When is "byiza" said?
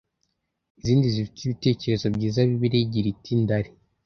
2.15-2.39